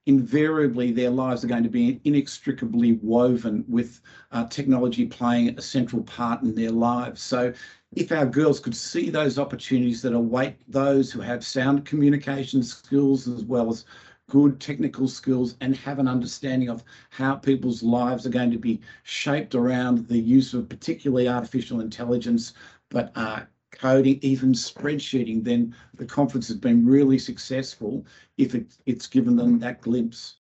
Invariably, 0.07 0.91
their 0.91 1.11
lives 1.11 1.45
are 1.45 1.49
going 1.49 1.63
to 1.63 1.69
be 1.69 2.01
inextricably 2.05 2.93
woven 3.03 3.65
with 3.69 4.01
uh, 4.33 4.47
technology 4.49 5.07
playing 5.07 5.57
a 5.57 5.63
central 5.63 6.03
part 6.03 6.43
in 6.43 6.55
their 6.55 6.73
lives. 6.73 7.23
So, 7.23 7.53
if 7.95 8.11
our 8.11 8.27
girls 8.27 8.59
could 8.59 8.75
see 8.75 9.11
those 9.11 9.39
opportunities 9.39 10.03
that 10.03 10.15
await 10.15 10.57
those 10.67 11.13
who 11.13 11.21
have 11.21 11.45
sound 11.45 11.85
communication 11.85 12.63
skills 12.63 13.29
as 13.29 13.45
well 13.45 13.69
as 13.69 13.85
good 14.31 14.59
technical 14.59 15.07
skills 15.07 15.57
and 15.61 15.77
have 15.77 15.99
an 15.99 16.09
understanding 16.09 16.71
of 16.71 16.83
how 17.11 17.35
people's 17.35 17.83
lives 17.83 18.27
are 18.27 18.31
going 18.31 18.51
to 18.51 18.59
be 18.59 18.81
shaped 19.03 19.55
around 19.55 20.09
the 20.09 20.19
use 20.19 20.55
of 20.55 20.71
particularly 20.71 21.29
artificial 21.29 21.81
intelligence, 21.81 22.55
but 22.89 23.13
uh, 23.15 23.41
coding, 23.73 24.19
even 24.23 24.53
spreadsheeting, 24.53 25.45
then 25.45 25.75
the 25.95 26.07
conference 26.07 26.49
has 26.49 26.57
been 26.57 26.87
really 26.87 27.19
successful 27.19 28.07
if 28.39 28.55
it, 28.55 28.77
it's 28.87 29.07
given 29.07 29.37
them 29.37 29.59
that 29.61 29.81
glimpse. 29.81 30.37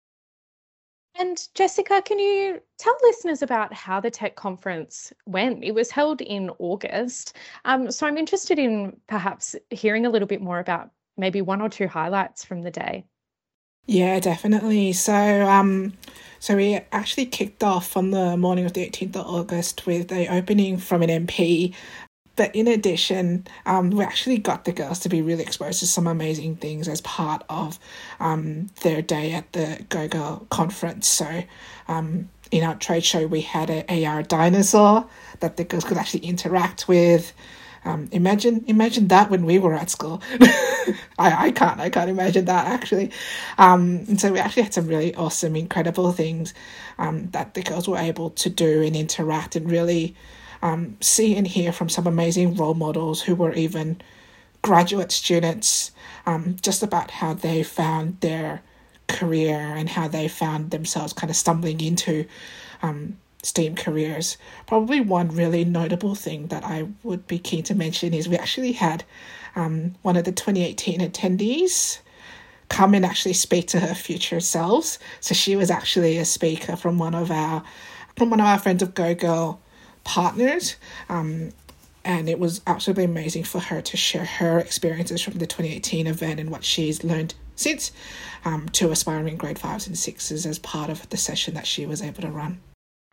And 1.18 1.38
Jessica, 1.54 2.02
can 2.02 2.18
you 2.18 2.60
tell 2.78 2.96
listeners 3.02 3.42
about 3.42 3.72
how 3.72 4.00
the 4.00 4.10
tech 4.10 4.36
conference 4.36 5.12
went? 5.26 5.64
It 5.64 5.74
was 5.74 5.90
held 5.90 6.20
in 6.20 6.50
August. 6.58 7.36
Um, 7.64 7.90
so 7.90 8.06
I'm 8.06 8.16
interested 8.16 8.58
in 8.58 8.96
perhaps 9.06 9.56
hearing 9.70 10.06
a 10.06 10.10
little 10.10 10.28
bit 10.28 10.40
more 10.40 10.60
about 10.60 10.90
maybe 11.16 11.42
one 11.42 11.60
or 11.60 11.68
two 11.68 11.88
highlights 11.88 12.44
from 12.44 12.62
the 12.62 12.70
day. 12.70 13.04
Yeah, 13.86 14.20
definitely. 14.20 14.92
So, 14.92 15.12
um, 15.12 15.94
so 16.38 16.56
we 16.56 16.80
actually 16.92 17.26
kicked 17.26 17.64
off 17.64 17.96
on 17.96 18.12
the 18.12 18.36
morning 18.36 18.64
of 18.64 18.72
the 18.72 18.88
18th 18.88 19.16
of 19.16 19.26
August 19.26 19.84
with 19.84 20.12
a 20.12 20.28
opening 20.28 20.78
from 20.78 21.02
an 21.02 21.26
MP 21.26 21.74
but 22.40 22.56
in 22.56 22.68
addition, 22.68 23.46
um, 23.66 23.90
we 23.90 24.02
actually 24.02 24.38
got 24.38 24.64
the 24.64 24.72
girls 24.72 24.98
to 25.00 25.10
be 25.10 25.20
really 25.20 25.42
exposed 25.42 25.80
to 25.80 25.86
some 25.86 26.06
amazing 26.06 26.56
things 26.56 26.88
as 26.88 27.02
part 27.02 27.44
of 27.50 27.78
um, 28.18 28.68
their 28.80 29.02
day 29.02 29.32
at 29.32 29.52
the 29.52 29.84
Go 29.90 30.08
Girl 30.08 30.46
conference. 30.48 31.06
So, 31.06 31.42
um, 31.86 32.30
in 32.50 32.64
our 32.64 32.76
trade 32.76 33.04
show, 33.04 33.26
we 33.26 33.42
had 33.42 33.68
an 33.68 34.06
AR 34.06 34.22
dinosaur 34.22 35.06
that 35.40 35.58
the 35.58 35.64
girls 35.64 35.84
could 35.84 35.98
actually 35.98 36.20
interact 36.20 36.88
with. 36.88 37.34
Um, 37.84 38.08
imagine, 38.10 38.64
imagine 38.66 39.08
that 39.08 39.30
when 39.30 39.44
we 39.44 39.58
were 39.58 39.74
at 39.74 39.90
school. 39.90 40.22
I, 41.18 41.48
I 41.48 41.50
can't, 41.50 41.78
I 41.78 41.90
can't 41.90 42.08
imagine 42.08 42.46
that 42.46 42.68
actually. 42.68 43.10
Um, 43.58 44.06
and 44.08 44.18
so 44.18 44.32
we 44.32 44.38
actually 44.38 44.62
had 44.62 44.72
some 44.72 44.86
really 44.86 45.14
awesome, 45.14 45.56
incredible 45.56 46.10
things 46.12 46.54
um, 46.96 47.28
that 47.32 47.52
the 47.52 47.60
girls 47.60 47.86
were 47.86 47.98
able 47.98 48.30
to 48.30 48.48
do 48.48 48.80
and 48.80 48.96
interact 48.96 49.56
and 49.56 49.70
really 49.70 50.16
um, 50.62 50.96
see 51.00 51.36
and 51.36 51.46
hear 51.46 51.72
from 51.72 51.88
some 51.88 52.06
amazing 52.06 52.54
role 52.54 52.74
models 52.74 53.22
who 53.22 53.34
were 53.34 53.52
even 53.54 54.00
graduate 54.62 55.10
students 55.10 55.90
um, 56.26 56.56
just 56.60 56.82
about 56.82 57.10
how 57.10 57.34
they 57.34 57.62
found 57.62 58.20
their 58.20 58.62
career 59.08 59.56
and 59.58 59.88
how 59.88 60.06
they 60.06 60.28
found 60.28 60.70
themselves 60.70 61.12
kind 61.12 61.30
of 61.30 61.36
stumbling 61.36 61.80
into 61.80 62.26
um, 62.82 63.16
STEAM 63.42 63.74
careers. 63.74 64.36
Probably 64.66 65.00
one 65.00 65.28
really 65.28 65.64
notable 65.64 66.14
thing 66.14 66.48
that 66.48 66.64
I 66.64 66.88
would 67.02 67.26
be 67.26 67.38
keen 67.38 67.62
to 67.64 67.74
mention 67.74 68.12
is 68.12 68.28
we 68.28 68.36
actually 68.36 68.72
had 68.72 69.04
um, 69.56 69.94
one 70.02 70.16
of 70.16 70.24
the 70.24 70.32
2018 70.32 71.00
attendees 71.00 71.98
come 72.68 72.94
and 72.94 73.04
actually 73.04 73.32
speak 73.32 73.66
to 73.68 73.80
her 73.80 73.94
future 73.94 74.40
selves. 74.40 74.98
So 75.20 75.34
she 75.34 75.56
was 75.56 75.70
actually 75.70 76.18
a 76.18 76.24
speaker 76.24 76.76
from 76.76 76.98
one 76.98 77.14
of 77.14 77.30
our 77.30 77.62
from 78.16 78.30
one 78.30 78.40
of 78.40 78.46
our 78.46 78.58
friends 78.58 78.82
of 78.82 78.94
Go 78.94 79.14
Girl 79.14 79.60
partners. 80.04 80.76
Um, 81.08 81.52
and 82.04 82.28
it 82.28 82.38
was 82.38 82.62
absolutely 82.66 83.04
amazing 83.04 83.44
for 83.44 83.60
her 83.60 83.82
to 83.82 83.96
share 83.96 84.24
her 84.24 84.58
experiences 84.58 85.20
from 85.20 85.34
the 85.34 85.46
2018 85.46 86.06
event 86.06 86.40
and 86.40 86.50
what 86.50 86.64
she's 86.64 87.04
learned 87.04 87.34
since 87.56 87.92
um, 88.44 88.68
to 88.70 88.90
aspiring 88.90 89.36
grade 89.36 89.58
fives 89.58 89.86
and 89.86 89.98
sixes 89.98 90.46
as 90.46 90.58
part 90.58 90.88
of 90.88 91.08
the 91.10 91.16
session 91.16 91.54
that 91.54 91.66
she 91.66 91.84
was 91.84 92.00
able 92.00 92.22
to 92.22 92.30
run. 92.30 92.58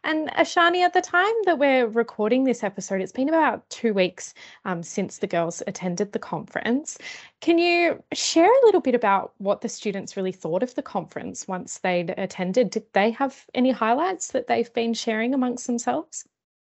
And 0.04 0.30
Ashani, 0.30 0.86
at 0.86 0.94
the 0.94 1.02
time 1.02 1.34
that 1.44 1.60
we're 1.60 1.86
recording 1.88 2.46
this 2.46 2.64
episode, 2.64 3.02
it's 3.02 3.12
been 3.12 3.28
about 3.28 3.70
two 3.70 3.94
weeks 3.94 4.34
um, 4.64 4.82
since 4.82 5.18
the 5.18 5.28
girls 5.28 5.62
attended 5.68 6.14
the 6.14 6.20
conference. 6.20 6.98
Can 7.42 7.58
you 7.58 8.02
share 8.14 8.50
a 8.50 8.66
little 8.66 8.80
bit 8.80 8.96
about 8.96 9.34
what 9.40 9.60
the 9.60 9.68
students 9.68 10.16
really 10.16 10.32
thought 10.32 10.64
of 10.64 10.74
the 10.76 10.82
conference 10.82 11.46
once 11.46 11.80
they'd 11.80 12.12
attended? 12.12 12.70
Did 12.70 12.86
they 12.94 13.12
have 13.12 13.46
any 13.54 13.72
highlights 13.72 14.32
that 14.32 14.48
they've 14.48 14.72
been 14.74 14.94
sharing 14.94 15.34
amongst 15.34 15.68
themselves? 15.68 16.24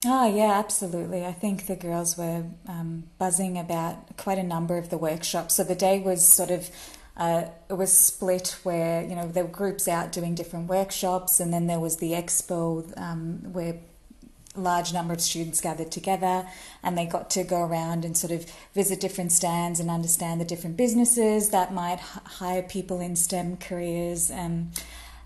Oh, 0.06 0.32
yeah, 0.32 0.52
absolutely. 0.52 1.26
I 1.26 1.32
think 1.32 1.66
the 1.66 1.74
girls 1.74 2.16
were 2.16 2.44
um, 2.68 3.04
buzzing 3.18 3.58
about 3.58 4.16
quite 4.16 4.38
a 4.38 4.44
number 4.44 4.78
of 4.78 4.90
the 4.90 4.98
workshops. 4.98 5.56
So 5.56 5.64
the 5.64 5.74
day 5.74 5.98
was 5.98 6.26
sort 6.26 6.50
of 6.50 6.70
uh, 7.16 7.46
it 7.68 7.72
was 7.72 7.92
split 7.92 8.56
where 8.62 9.02
you 9.02 9.16
know 9.16 9.26
there 9.26 9.42
were 9.44 9.50
groups 9.50 9.88
out 9.88 10.12
doing 10.12 10.36
different 10.36 10.68
workshops, 10.68 11.40
and 11.40 11.52
then 11.52 11.66
there 11.66 11.80
was 11.80 11.96
the 11.96 12.12
expo 12.12 12.96
um, 12.96 13.52
where 13.52 13.74
large 14.54 14.92
number 14.92 15.12
of 15.12 15.20
students 15.20 15.60
gathered 15.60 15.90
together 15.90 16.44
and 16.82 16.98
they 16.98 17.06
got 17.06 17.30
to 17.30 17.44
go 17.44 17.62
around 17.62 18.04
and 18.04 18.16
sort 18.16 18.32
of 18.32 18.44
visit 18.74 18.98
different 19.00 19.30
stands 19.30 19.78
and 19.78 19.88
understand 19.88 20.40
the 20.40 20.44
different 20.44 20.76
businesses 20.76 21.50
that 21.50 21.72
might 21.72 22.00
hire 22.00 22.62
people 22.62 23.00
in 23.00 23.14
STEM 23.14 23.56
careers 23.58 24.32
um, 24.32 24.68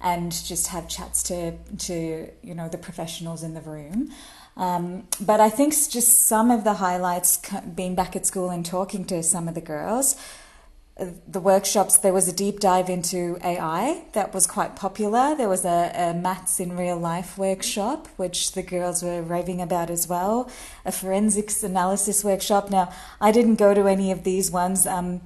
and 0.02 0.32
just 0.32 0.66
have 0.68 0.88
chats 0.88 1.22
to 1.22 1.56
to 1.78 2.28
you 2.42 2.54
know 2.54 2.68
the 2.68 2.78
professionals 2.78 3.42
in 3.42 3.54
the 3.54 3.60
room. 3.60 4.10
Um, 4.56 5.06
but 5.20 5.40
I 5.40 5.48
think 5.48 5.72
just 5.72 6.26
some 6.26 6.50
of 6.50 6.64
the 6.64 6.74
highlights, 6.74 7.40
being 7.74 7.94
back 7.94 8.14
at 8.14 8.26
school 8.26 8.50
and 8.50 8.64
talking 8.64 9.04
to 9.06 9.22
some 9.22 9.48
of 9.48 9.54
the 9.54 9.60
girls, 9.60 10.16
uh, 10.98 11.06
the 11.26 11.40
workshops, 11.40 11.96
there 11.96 12.12
was 12.12 12.28
a 12.28 12.32
deep 12.32 12.60
dive 12.60 12.90
into 12.90 13.38
AI 13.42 14.04
that 14.12 14.34
was 14.34 14.46
quite 14.46 14.76
popular. 14.76 15.34
There 15.34 15.48
was 15.48 15.64
a, 15.64 15.90
a 15.94 16.14
maths 16.14 16.60
in 16.60 16.76
real 16.76 16.98
life 16.98 17.38
workshop, 17.38 18.08
which 18.16 18.52
the 18.52 18.62
girls 18.62 19.02
were 19.02 19.22
raving 19.22 19.62
about 19.62 19.88
as 19.88 20.06
well, 20.06 20.50
a 20.84 20.92
forensics 20.92 21.62
analysis 21.62 22.22
workshop. 22.22 22.70
Now, 22.70 22.92
I 23.22 23.32
didn't 23.32 23.56
go 23.56 23.72
to 23.72 23.86
any 23.86 24.12
of 24.12 24.22
these 24.22 24.50
ones. 24.50 24.86
Um, 24.86 25.22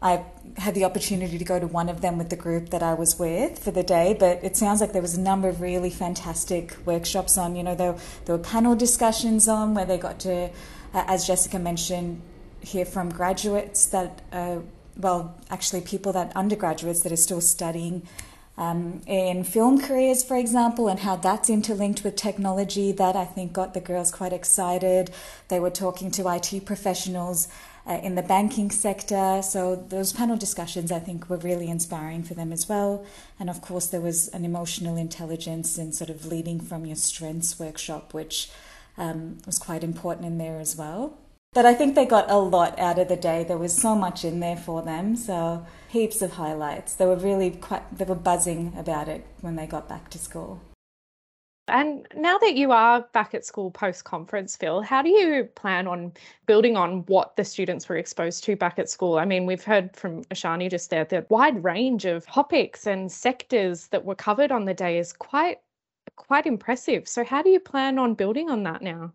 I 0.00 0.24
had 0.58 0.74
the 0.74 0.84
opportunity 0.84 1.38
to 1.38 1.44
go 1.44 1.58
to 1.58 1.66
one 1.66 1.88
of 1.88 2.00
them 2.00 2.18
with 2.18 2.28
the 2.28 2.36
group 2.36 2.70
that 2.70 2.82
I 2.82 2.94
was 2.94 3.18
with 3.18 3.58
for 3.58 3.70
the 3.70 3.82
day, 3.82 4.14
but 4.18 4.44
it 4.44 4.56
sounds 4.56 4.80
like 4.80 4.92
there 4.92 5.02
was 5.02 5.16
a 5.16 5.20
number 5.20 5.48
of 5.48 5.60
really 5.60 5.90
fantastic 5.90 6.76
workshops 6.84 7.38
on. 7.38 7.56
You 7.56 7.62
know, 7.62 7.74
there, 7.74 7.96
there 8.26 8.36
were 8.36 8.42
panel 8.42 8.76
discussions 8.76 9.48
on 9.48 9.74
where 9.74 9.86
they 9.86 9.96
got 9.96 10.18
to, 10.20 10.50
uh, 10.92 11.04
as 11.06 11.26
Jessica 11.26 11.58
mentioned, 11.58 12.20
hear 12.60 12.84
from 12.84 13.08
graduates 13.10 13.86
that, 13.86 14.20
uh, 14.32 14.58
well, 14.98 15.34
actually 15.50 15.80
people 15.80 16.12
that 16.12 16.34
undergraduates 16.36 17.00
that 17.02 17.12
are 17.12 17.16
still 17.16 17.40
studying 17.40 18.06
um, 18.58 19.02
in 19.06 19.44
film 19.44 19.80
careers, 19.80 20.24
for 20.24 20.36
example, 20.36 20.88
and 20.88 21.00
how 21.00 21.16
that's 21.16 21.50
interlinked 21.50 22.04
with 22.04 22.16
technology. 22.16 22.90
That 22.90 23.14
I 23.14 23.24
think 23.24 23.52
got 23.52 23.74
the 23.74 23.80
girls 23.80 24.10
quite 24.10 24.32
excited. 24.32 25.10
They 25.48 25.60
were 25.60 25.70
talking 25.70 26.10
to 26.12 26.28
IT 26.28 26.64
professionals 26.64 27.48
uh, 27.86 28.00
in 28.02 28.14
the 28.14 28.22
banking 28.22 28.70
sector. 28.70 29.40
So 29.42 29.76
those 29.76 30.12
panel 30.12 30.36
discussions, 30.36 30.90
I 30.90 30.98
think, 30.98 31.28
were 31.28 31.36
really 31.36 31.68
inspiring 31.68 32.22
for 32.22 32.34
them 32.34 32.52
as 32.52 32.68
well. 32.68 33.04
And 33.38 33.48
of 33.48 33.60
course, 33.60 33.86
there 33.86 34.00
was 34.00 34.28
an 34.28 34.44
emotional 34.44 34.96
intelligence 34.96 35.78
and 35.78 35.94
sort 35.94 36.10
of 36.10 36.26
leading 36.26 36.60
from 36.60 36.84
your 36.84 36.96
strengths 36.96 37.58
workshop, 37.58 38.12
which 38.12 38.50
um, 38.98 39.38
was 39.46 39.58
quite 39.58 39.84
important 39.84 40.26
in 40.26 40.38
there 40.38 40.58
as 40.58 40.76
well. 40.76 41.16
But 41.52 41.64
I 41.64 41.72
think 41.72 41.94
they 41.94 42.04
got 42.04 42.30
a 42.30 42.36
lot 42.36 42.78
out 42.78 42.98
of 42.98 43.08
the 43.08 43.16
day. 43.16 43.42
There 43.42 43.56
was 43.56 43.74
so 43.74 43.94
much 43.94 44.24
in 44.24 44.40
there 44.40 44.56
for 44.56 44.82
them. 44.82 45.16
So 45.16 45.64
heaps 45.88 46.20
of 46.20 46.32
highlights. 46.32 46.94
They 46.94 47.06
were 47.06 47.16
really 47.16 47.50
quite, 47.50 47.96
they 47.96 48.04
were 48.04 48.14
buzzing 48.14 48.74
about 48.76 49.08
it 49.08 49.24
when 49.40 49.56
they 49.56 49.66
got 49.66 49.88
back 49.88 50.10
to 50.10 50.18
school. 50.18 50.60
And 51.68 52.06
now 52.14 52.38
that 52.38 52.54
you 52.54 52.70
are 52.70 53.02
back 53.12 53.34
at 53.34 53.44
school 53.44 53.72
post 53.72 54.04
conference, 54.04 54.56
Phil, 54.56 54.82
how 54.82 55.02
do 55.02 55.08
you 55.08 55.44
plan 55.44 55.88
on 55.88 56.12
building 56.46 56.76
on 56.76 57.00
what 57.06 57.34
the 57.36 57.44
students 57.44 57.88
were 57.88 57.96
exposed 57.96 58.44
to 58.44 58.54
back 58.54 58.78
at 58.78 58.88
school? 58.88 59.18
I 59.18 59.24
mean, 59.24 59.46
we've 59.46 59.64
heard 59.64 59.96
from 59.96 60.22
Ashani 60.26 60.70
just 60.70 60.90
there 60.90 61.04
the 61.04 61.26
wide 61.28 61.64
range 61.64 62.04
of 62.04 62.24
topics 62.26 62.86
and 62.86 63.10
sectors 63.10 63.88
that 63.88 64.04
were 64.04 64.14
covered 64.14 64.52
on 64.52 64.64
the 64.64 64.74
day 64.74 64.98
is 64.98 65.12
quite 65.12 65.58
quite 66.14 66.46
impressive. 66.46 67.08
So 67.08 67.24
how 67.24 67.42
do 67.42 67.50
you 67.50 67.58
plan 67.58 67.98
on 67.98 68.14
building 68.14 68.48
on 68.48 68.62
that 68.62 68.80
now? 68.80 69.12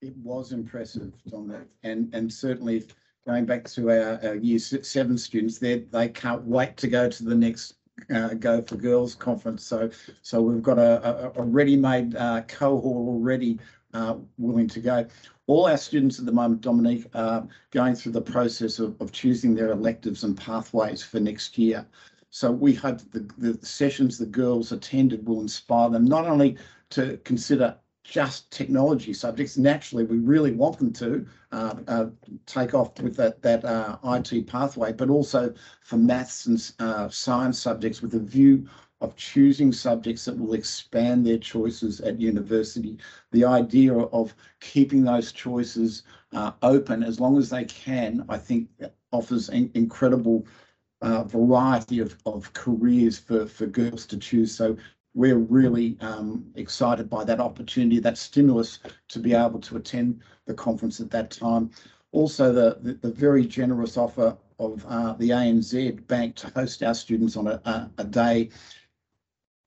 It 0.00 0.16
was 0.18 0.52
impressive, 0.52 1.12
Dominique, 1.28 1.68
and 1.82 2.14
and 2.14 2.32
certainly 2.32 2.84
going 3.26 3.46
back 3.46 3.64
to 3.64 3.90
our, 3.90 4.20
our 4.24 4.34
year 4.36 4.60
seven 4.60 5.18
students, 5.18 5.58
they 5.58 5.80
they 5.80 6.08
can't 6.08 6.44
wait 6.44 6.76
to 6.78 6.88
go 6.88 7.08
to 7.08 7.24
the 7.24 7.34
next 7.34 7.74
uh, 8.14 8.34
Go 8.34 8.62
for 8.62 8.76
Girls 8.76 9.14
conference. 9.14 9.64
So, 9.64 9.90
so 10.22 10.42
we've 10.42 10.62
got 10.62 10.78
a, 10.78 11.32
a, 11.36 11.42
ready-made 11.42 12.16
uh, 12.16 12.42
cohort 12.42 13.08
already 13.08 13.58
uh, 13.94 14.16
willing 14.38 14.68
to 14.68 14.80
go. 14.80 15.06
All 15.46 15.66
our 15.66 15.76
students 15.76 16.18
at 16.18 16.26
the 16.26 16.32
moment, 16.32 16.60
Dominique, 16.60 17.06
are 17.14 17.46
going 17.70 17.94
through 17.94 18.12
the 18.12 18.22
process 18.22 18.78
of, 18.78 19.00
of 19.00 19.12
choosing 19.12 19.54
their 19.54 19.72
electives 19.72 20.24
and 20.24 20.36
pathways 20.36 21.02
for 21.02 21.20
next 21.20 21.58
year. 21.58 21.86
So 22.30 22.50
we 22.50 22.72
hope 22.72 22.98
the, 23.10 23.28
the 23.36 23.66
sessions 23.66 24.16
the 24.16 24.26
girls 24.26 24.72
attended 24.72 25.26
will 25.26 25.40
inspire 25.40 25.90
them 25.90 26.06
not 26.06 26.26
only 26.26 26.56
to 26.90 27.18
consider 27.24 27.76
just 28.04 28.50
technology 28.50 29.12
subjects. 29.12 29.56
Naturally, 29.56 30.04
we 30.04 30.18
really 30.18 30.52
want 30.52 30.78
them 30.78 30.92
to 30.94 31.26
uh, 31.52 31.74
uh, 31.86 32.06
take 32.46 32.74
off 32.74 33.00
with 33.00 33.16
that 33.16 33.42
that 33.42 33.64
uh, 33.64 33.96
IT 34.04 34.46
pathway, 34.46 34.92
but 34.92 35.08
also 35.08 35.54
for 35.82 35.96
maths 35.96 36.46
and 36.46 36.72
uh, 36.78 37.08
science 37.08 37.58
subjects 37.58 38.02
with 38.02 38.14
a 38.14 38.18
view 38.18 38.68
of 39.00 39.16
choosing 39.16 39.72
subjects 39.72 40.24
that 40.24 40.38
will 40.38 40.54
expand 40.54 41.26
their 41.26 41.38
choices 41.38 42.00
at 42.00 42.20
university. 42.20 42.98
The 43.32 43.44
idea 43.44 43.96
of 43.96 44.34
keeping 44.60 45.02
those 45.02 45.32
choices 45.32 46.04
uh, 46.32 46.52
open 46.62 47.02
as 47.02 47.18
long 47.18 47.36
as 47.36 47.50
they 47.50 47.64
can, 47.64 48.24
I 48.28 48.38
think, 48.38 48.68
offers 49.10 49.48
an 49.48 49.70
incredible 49.74 50.46
uh, 51.02 51.24
variety 51.24 51.98
of, 51.98 52.16
of 52.26 52.52
careers 52.52 53.18
for, 53.18 53.44
for 53.46 53.66
girls 53.66 54.06
to 54.06 54.16
choose. 54.16 54.54
So 54.54 54.76
we're 55.14 55.38
really 55.38 55.96
um, 56.00 56.44
excited 56.54 57.10
by 57.10 57.24
that 57.24 57.40
opportunity, 57.40 57.98
that 57.98 58.16
stimulus 58.16 58.78
to 59.08 59.18
be 59.18 59.34
able 59.34 59.60
to 59.60 59.76
attend 59.76 60.20
the 60.46 60.54
conference 60.54 61.00
at 61.00 61.10
that 61.10 61.30
time. 61.30 61.70
Also, 62.12 62.52
the, 62.52 62.98
very 63.10 63.46
generous 63.46 63.96
offer 63.96 64.36
of 64.58 64.84
uh, 64.88 65.14
the 65.14 65.30
ANZ 65.30 66.06
Bank 66.06 66.36
to 66.36 66.50
host 66.50 66.82
our 66.82 66.94
students 66.94 67.36
on 67.36 67.46
a, 67.46 68.04
day 68.10 68.50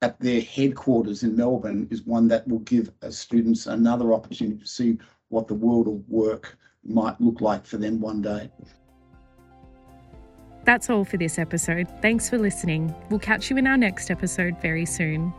at 0.02 0.20
their 0.20 0.42
headquarters 0.42 1.24
in 1.24 1.36
Melbourne 1.36 1.88
is 1.90 2.04
one 2.04 2.28
that 2.28 2.48
will 2.48 2.60
give 2.60 2.92
students 3.10 3.66
another 3.66 4.14
opportunity 4.14 4.60
to 4.60 4.68
see 4.68 4.98
what 5.30 5.48
the 5.48 5.56
world 5.56 5.88
of 5.88 6.08
work 6.08 6.58
might 6.84 7.20
look 7.20 7.42
like 7.42 7.66
for 7.66 7.78
them 7.78 8.00
one 8.00 8.22
day. 8.22 8.52
That's 10.66 10.90
all 10.90 11.06
for 11.06 11.18
this 11.18 11.40
episode. 11.40 11.88
Thanks 12.02 12.30
for 12.30 12.38
listening. 12.38 12.94
We'll 13.10 13.20
catch 13.20 13.50
you 13.50 13.58
in 13.58 13.68
our 13.68 13.78
next 13.78 14.12
episode 14.12 14.60
very 14.62 14.86
soon. 14.86 15.34